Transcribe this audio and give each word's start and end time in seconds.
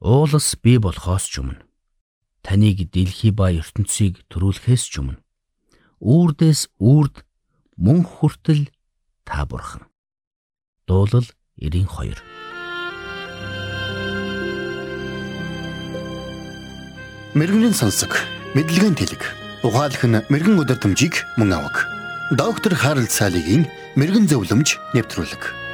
уулас 0.00 0.54
бий 0.62 0.78
болохоос 0.78 1.26
ч 1.26 1.42
өмнө 1.42 1.58
таныг 2.46 2.86
дэлхий 2.94 3.34
ба 3.34 3.50
ертөнцийг 3.50 4.22
төрүүлэхээс 4.30 4.84
ч 4.86 5.02
өмнө 5.02 5.18
үрдээс 5.98 6.70
үрд 6.78 7.26
мөн 7.74 8.06
хүртэл 8.06 8.70
та 9.26 9.42
бурхан. 9.42 9.90
Дуулал 10.86 11.26
92 11.58 12.14
Мэргэний 17.34 17.74
сонсог, 17.74 18.14
мэдлэгийн 18.54 18.94
тэлэг. 18.94 19.22
Ухаалх 19.66 20.02
нь 20.06 20.22
мэрэгэн 20.30 20.62
өдөртөмжийг 20.62 21.26
мөн 21.36 21.58
авах. 21.58 21.86
Доктор 22.30 22.78
Харалт 22.78 23.10
цаалогийн 23.10 23.66
мэрэгэн 23.98 24.30
зөвлөмж 24.30 24.78
нэвтрүүлэг. 24.94 25.67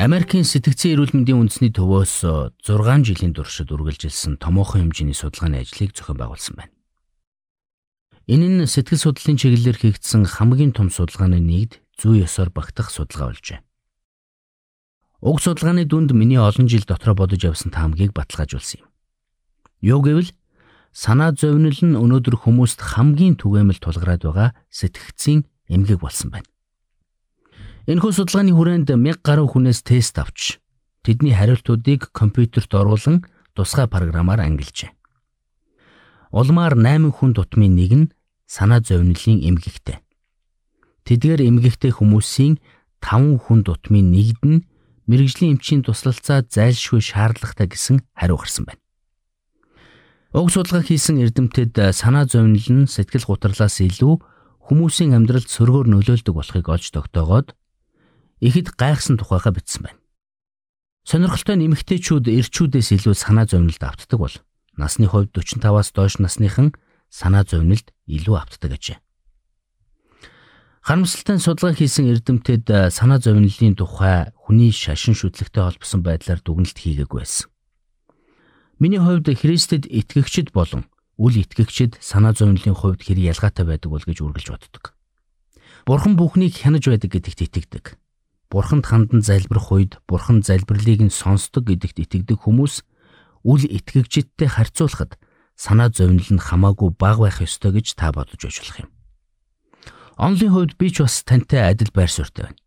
Америкийн 0.00 0.48
сэтгцэн 0.48 0.96
эрүүл 0.96 1.12
мэндийн 1.12 1.44
үндэсний 1.44 1.76
төвөөс 1.76 2.24
6 2.64 3.04
жилийн 3.04 3.36
туршид 3.36 3.68
үргэлжилсэн 3.68 4.40
томоохон 4.40 4.88
хэмжээний 4.88 5.12
судалгааны 5.12 5.60
ажлыг 5.60 5.92
зохион 5.92 6.16
байгуулсан 6.16 6.56
байна. 6.56 6.72
Энэ 8.24 8.64
нь 8.64 8.64
сэтгэл 8.64 8.96
судлалын 8.96 9.36
чиглэлээр 9.36 9.76
хийгдсэн 9.76 10.24
хамгийн 10.24 10.72
том 10.72 10.88
судалгааны 10.88 11.44
нэгд 11.44 11.84
зүй 12.00 12.24
ёсоор 12.24 12.48
багтах 12.48 12.88
судалгаа 12.88 13.28
болжээ. 13.28 13.60
Уг 15.20 15.36
судалгааны 15.36 15.84
дүнд 15.84 16.16
миний 16.16 16.40
олон 16.40 16.64
жил 16.64 16.88
дотроо 16.88 17.12
бодож 17.12 17.44
явсан 17.44 17.68
таамгийг 17.68 18.16
баталгаажуулсан 18.16 18.80
юм. 18.80 18.88
Юу 19.84 20.00
гэвэл 20.00 20.32
санаа 20.96 21.36
зовнил 21.36 21.76
нь 21.76 22.00
өнөөдөр 22.00 22.48
хүмүүст 22.48 22.80
хамгийн 22.96 23.36
түгээмэл 23.36 23.84
тулгараад 23.84 24.24
байгаа 24.24 24.56
сэтгцийн 24.72 25.44
эмгэг 25.68 26.00
болсон 26.00 26.32
байна. 26.32 26.48
Энэхүү 27.88 28.12
судалгааны 28.12 28.52
хүрээнд 28.52 28.92
1000 28.92 29.24
гаруй 29.24 29.48
хүнээс 29.48 29.80
тест 29.88 30.20
авч 30.20 30.60
тэдний 31.00 31.32
хариултуудыг 31.32 32.12
компьютерт 32.12 32.68
оруулан 32.76 33.24
тусгай 33.56 33.88
програмаар 33.88 34.44
ангилжээ. 34.44 34.92
Улмаар 36.28 36.76
8 36.76 37.08
хүн 37.08 37.32
тутмын 37.32 37.72
нэг 37.72 37.92
нь 37.96 38.10
санаа 38.44 38.84
зовнилын 38.84 39.40
эмгэгтэй. 39.48 39.96
Тэдгээр 41.08 41.40
эмгэгтэй 41.40 41.96
хүмүүсийн 41.96 42.60
5 43.00 43.48
хүн 43.48 43.64
тутмын 43.64 44.12
нэгд 44.12 44.42
нь 44.44 44.64
мэрэгжлийн 45.08 45.56
эмчийн 45.56 45.80
туслалцаа 45.80 46.44
зайлшгүй 46.44 47.00
шаардлагатай 47.00 47.64
гэсэн 47.64 48.04
хариу 48.12 48.36
гарсан 48.36 48.68
байна. 48.68 48.84
Уг 50.36 50.52
судалгаа 50.52 50.84
хийсэн 50.84 51.16
эрдэмтэд 51.24 51.96
санаа 51.96 52.28
зовнил 52.28 52.84
нь 52.84 52.92
сэтгэл 52.92 53.24
гутралаас 53.24 53.80
илүү 53.80 54.14
хүмүүсийн 54.68 55.16
амьдралд 55.16 55.48
сөргөөр 55.48 55.88
нөлөөлдөг 55.90 56.34
болохыг 56.36 56.68
олж 56.68 56.92
тогтоогоод 56.92 57.56
ихэд 58.40 58.74
гайхсан 58.76 59.20
тухайга 59.20 59.52
бичсэн 59.52 59.86
байна. 59.86 60.00
Сонирхолтой 61.04 61.56
нэмэгтэйчүүд 61.56 62.28
эрчүүдээс 62.28 62.88
илүү 62.96 63.14
санаа 63.16 63.48
зовнилд 63.48 63.80
автдаг 63.80 64.18
бол 64.20 64.36
насны 64.76 65.08
хувьд 65.08 65.32
45-аас 65.32 65.92
доош 65.92 66.20
насныхан 66.20 66.72
санаа 67.08 67.44
зовнилд 67.44 67.92
илүү 68.08 68.36
автдаг 68.36 68.76
ажээ. 68.76 68.98
Харамсалтай 70.80 71.36
судалгаа 71.36 71.76
хийсэн 71.76 72.08
эрдэмтэд 72.08 72.64
э, 72.72 72.88
санаа 72.88 73.20
зовнилын 73.20 73.76
тухай 73.76 74.32
хүний 74.32 74.72
шашин 74.72 75.12
шүтлэгтэй 75.12 75.60
холбосон 75.60 76.00
байдлаар 76.00 76.40
дүгнэлт 76.40 76.78
хийгээгүй 76.80 77.20
байсан. 77.20 77.52
Миний 78.80 78.96
хувьд 78.96 79.28
Христэд 79.28 79.84
итгэгчд 79.84 80.56
болон 80.56 80.88
үл 81.20 81.36
итгэгчд 81.36 82.00
санаа 82.00 82.32
зовнилын 82.32 82.72
хувьд 82.72 83.04
хэр 83.04 83.20
ялгаатай 83.20 83.68
байдаг 83.68 83.92
бол 83.92 84.00
гэж 84.00 84.24
үргэлж 84.24 84.48
боддог. 84.56 84.96
Бурхан 85.84 86.16
бүхнийг 86.16 86.56
хянаж 86.56 86.88
байдаг 86.88 87.12
гэдэгт 87.12 87.40
итгэдэг. 87.44 88.00
Бурханд 88.50 88.86
хандан 88.90 89.22
залбирх 89.22 89.70
үед 89.70 90.02
Бурхан 90.10 90.42
залбирлыг 90.42 91.06
нь 91.06 91.14
сонсдог 91.14 91.70
гэдэгт 91.70 92.02
итгэдэг 92.02 92.42
хүмүүс 92.42 92.82
үл 93.46 93.62
итгэгчдтэй 93.62 94.50
харьцуулахад 94.50 95.22
санаа 95.54 95.94
зовнил 95.94 96.26
нь 96.34 96.42
хамаагүй 96.42 96.90
бага 96.98 97.30
байх 97.30 97.38
ёстой 97.46 97.78
гэж 97.78 97.94
та 97.94 98.10
бодож 98.10 98.42
ажиллах 98.42 98.82
юм. 98.82 98.90
Онлын 100.18 100.50
хувьд 100.50 100.74
би 100.74 100.90
ч 100.90 101.06
бас 101.06 101.22
тантай 101.22 101.62
адил 101.62 101.94
байр 101.94 102.10
суурьтай 102.10 102.50
байна. 102.50 102.58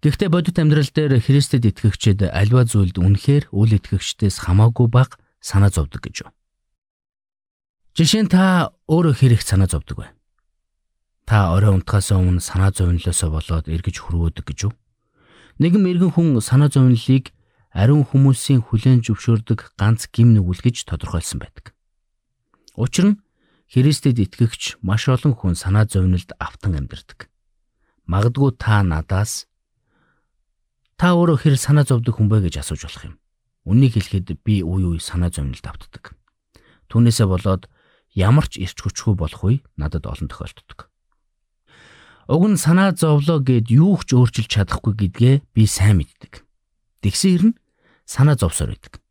Гэхдээ 0.00 0.28
бодит 0.32 0.56
амьдрал 0.56 0.88
дээр 0.88 1.20
Христэд 1.20 1.68
итгэгчид 1.68 2.24
альва 2.24 2.64
зүйлд 2.64 2.96
үнэхээр 2.96 3.52
үл 3.52 3.76
итгэгчдээс 3.76 4.40
хамаагүй 4.40 4.88
бага 4.88 5.20
санаа 5.44 5.68
зовдөг 5.68 6.00
гэж 6.00 6.16
юу? 6.24 6.32
Жишээ 7.92 8.24
нь 8.24 8.32
та 8.32 8.72
өөрөө 8.88 9.14
хэрэг 9.20 9.42
санаа 9.44 9.68
зовдөг 9.68 9.96
бай. 10.00 10.10
Та 11.28 11.52
орой 11.56 11.76
унтахаас 11.76 12.12
өмнө 12.12 12.40
санаа 12.40 12.72
зовнилоосоо 12.72 13.30
болоод 13.32 13.68
эргэж 13.68 13.96
хөрвөөдөг 14.00 14.44
гэж 14.44 14.58
юу? 14.68 14.72
Нэгэн 15.62 15.82
мэрэгэн 15.86 16.12
хүн 16.14 16.28
санаа 16.42 16.66
зовнилыг 16.66 17.30
ариун 17.70 18.02
хүмүүсийн 18.02 18.62
хүлээн 18.66 19.06
зөвшөөрдөг 19.06 19.78
ганц 19.78 20.10
гим 20.10 20.34
нүгэл 20.34 20.66
гэж 20.66 20.86
тодорхойлсон 20.90 21.42
байдаг. 21.42 21.74
Учир 22.74 23.14
нь 23.14 23.18
Христэд 23.70 24.18
итгэгч 24.18 24.82
маш 24.82 25.06
олон 25.06 25.34
хүн 25.34 25.54
санаа 25.54 25.86
зовнилд 25.86 26.34
автан 26.42 26.74
амьдардаг. 26.74 27.30
Магадгүй 28.06 28.54
та 28.58 28.82
надаас 28.82 29.46
та 30.98 31.14
өөрөө 31.14 31.38
хэр 31.38 31.54
санаа 31.58 31.86
зовдөг 31.86 32.18
хүн 32.18 32.30
бэ 32.30 32.50
гэж 32.50 32.62
асууж 32.62 32.82
болох 32.86 33.04
юм. 33.10 33.14
Үнийг 33.66 33.94
хэлэхэд 33.94 34.42
би 34.42 34.62
үе 34.62 34.94
үе 34.94 35.00
санаа 35.02 35.30
зовнилд 35.30 35.66
автдаг. 35.66 36.18
Түүнээсээ 36.90 37.26
болоод 37.30 37.70
ямар 38.14 38.46
ч 38.50 38.62
ирч 38.62 38.78
хүчгүй 38.78 39.14
болох 39.18 39.42
үе 39.42 39.62
надад 39.78 40.06
олон 40.06 40.30
тохиолддог. 40.30 40.93
Уг 42.24 42.42
нь 42.48 42.56
санаа 42.56 42.96
зовлоо 42.96 43.44
гэд 43.44 43.68
юу 43.68 44.00
ч 44.00 44.16
өөрчилж 44.16 44.48
чадахгүй 44.48 44.94
гэдгээ 44.96 45.34
би 45.52 45.62
сайн 45.68 46.00
мэддэг. 46.00 46.44
Тэгсэн 47.04 47.30
хэрн 47.32 47.52
санаа 48.08 48.36
зовсоор 48.40 48.72
байдаг. 48.72 49.04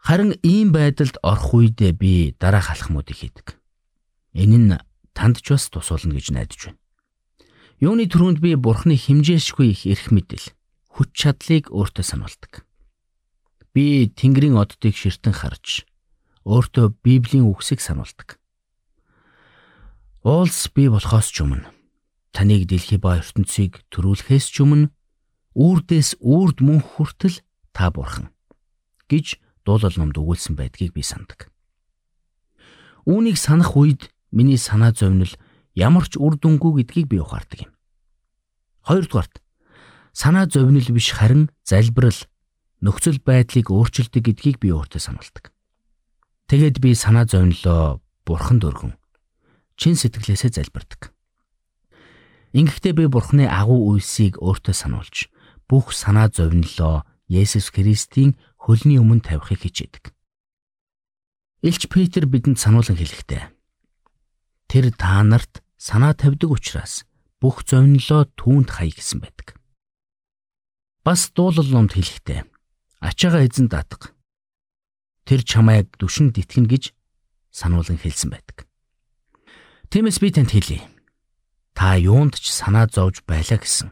Харин 0.00 0.36
ийм 0.44 0.72
байдалд 0.72 1.16
орох 1.24 1.56
үедээ 1.56 1.92
би 1.96 2.36
дараах 2.36 2.72
алхмуудыг 2.72 3.16
хийдэг. 3.16 3.56
Энэ 4.36 4.56
нь 4.60 4.76
танд 5.16 5.40
ч 5.44 5.52
бас 5.52 5.68
тусуулна 5.68 6.16
гэж 6.16 6.32
найдаж 6.32 6.60
байна. 6.72 6.80
Юуны 7.80 8.08
түрүүнд 8.08 8.40
би 8.40 8.56
бурхны 8.56 8.96
химжээшгүй 8.96 9.72
их 9.72 9.88
эрх 9.88 10.12
мэдэл, 10.12 10.52
хүч 10.92 11.08
чадлыг 11.16 11.72
өөртөө 11.72 12.04
сануулдаг. 12.04 12.64
Би 13.72 14.08
Тэнгэрийн 14.08 14.56
оддыг 14.56 14.96
ширтэн 14.96 15.32
харж 15.32 15.84
өөртөө 16.44 16.96
Библийн 17.04 17.48
үгсийг 17.48 17.80
сануулдаг. 17.84 18.39
Уулс 20.20 20.68
бий 20.76 20.92
болохоос 20.92 21.32
ч 21.32 21.40
өмнө 21.40 21.72
таныг 22.36 22.68
дэлхий 22.68 23.00
ба 23.00 23.16
ертөнцийг 23.24 23.80
төрүүлэхээс 23.88 24.52
ч 24.52 24.60
өмнө 24.60 24.92
үрдээс 25.56 26.20
үрд 26.20 26.60
мөн 26.60 26.84
хүртэл 26.84 27.40
та 27.72 27.88
бурхан 27.88 28.28
гэж 29.08 29.40
дуулал 29.64 29.96
номд 29.96 30.20
өгүүлсэн 30.20 30.60
байдгийг 30.60 30.92
би 30.92 31.00
сандаг. 31.00 31.48
Үүнийг 33.08 33.40
санах 33.40 33.72
үед 33.80 34.12
миний 34.28 34.60
санаа 34.60 34.92
зовнил 34.92 35.32
ямар 35.72 36.04
ч 36.04 36.20
үр 36.20 36.36
дүнгүй 36.36 36.84
гэдгийг 36.84 37.08
би 37.08 37.16
ухаардаг 37.16 37.64
юм. 37.64 37.72
Хоёрдугаарт 38.84 39.40
санаа 40.12 40.44
зовнил 40.44 40.84
биш 40.84 41.16
харин 41.16 41.48
залбирал 41.64 42.28
нөхцөл 42.84 43.24
байдлыг 43.24 43.72
өөрчилдөг 43.72 44.20
гэдгийг 44.20 44.60
би 44.60 44.68
өөртөө 44.68 45.00
сануулдаг. 45.00 45.48
Тэгээд 46.52 46.76
би 46.76 46.92
санаа 46.92 47.24
зовнилоо 47.24 48.04
бурханд 48.28 48.68
өргөн 48.68 48.99
чин 49.80 49.96
сэтгэлээсээ 49.96 50.60
залбирдаг. 50.60 51.16
Ингэхдээ 52.52 52.92
би 52.92 53.04
Бурхны 53.08 53.48
агуу 53.48 53.96
үйлсийг 53.96 54.36
өөртөө 54.44 54.76
сануулж 54.76 55.32
бүх 55.64 55.96
санаа 55.96 56.28
зовнилоо 56.28 57.08
Есүс 57.32 57.72
Христийн 57.72 58.36
хөлний 58.60 59.00
өмнө 59.00 59.24
тавихыг 59.24 59.64
хичээдэг. 59.64 60.12
Илч 61.64 61.88
Петр 61.88 62.28
бидэнд 62.28 62.60
сануулan 62.60 62.98
хэлэхдээ 63.00 63.54
тэр 64.68 64.84
та 64.92 65.24
нарт 65.24 65.64
санаа 65.80 66.12
тавьдаг 66.12 66.50
учраас 66.52 67.08
бүх 67.40 67.64
зовнилоо 67.64 68.28
түүнд 68.36 68.68
хай 68.68 68.92
гэсэн 68.92 69.24
байдаг. 69.24 69.56
Бас 71.06 71.32
дуулал 71.32 71.70
номд 71.72 71.96
хэлэхдээ 71.96 72.44
ачаага 73.00 73.48
эзэн 73.48 73.72
даатга. 73.72 74.12
Тэр 75.24 75.40
чамайг 75.46 75.88
дүшин 75.96 76.36
дитгэн 76.36 76.68
гэж 76.68 76.92
сануулan 77.48 77.96
хэлсэн 77.96 78.34
байдаг. 78.34 78.69
Тиймээс 79.90 80.22
би 80.22 80.30
танд 80.30 80.54
хэлье. 80.54 80.86
Та 81.74 81.98
юунд 81.98 82.38
ч 82.38 82.54
санаа 82.54 82.86
зовж 82.86 83.26
байлаа 83.26 83.58
гэсэн. 83.58 83.90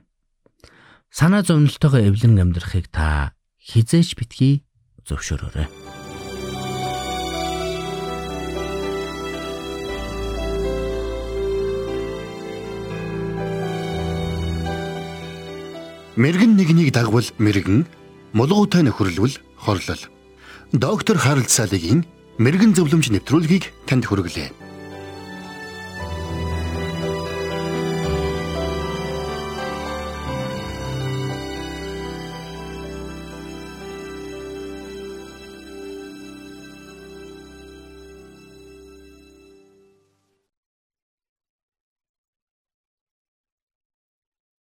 Санаа 1.10 1.42
зовнилтойгоо 1.42 1.98
эвлэн 2.06 2.38
амьдрахыг 2.38 2.86
та 2.86 3.34
хизээч 3.58 4.14
битгий 4.14 4.62
зөвшөөрөөрэй. 5.02 5.66
Мэргэн 16.14 16.54
нэгнийг 16.54 16.94
дагвал 16.94 17.26
мэргэн, 17.42 17.90
мулгуутай 18.38 18.86
нөхөрлөл 18.86 19.34
хорлол. 19.58 20.02
Доктор 20.70 21.18
Харалт 21.18 21.50
цаалогийн 21.50 22.06
мэрэгэн 22.38 22.78
зөвлөмж 22.78 23.10
нэвтрүүлгийг 23.10 23.74
танд 23.90 24.06
хүргэлээ. 24.06 24.67